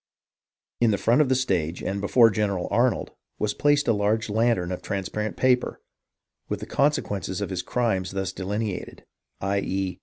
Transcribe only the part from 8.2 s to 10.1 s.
delineated, i.e.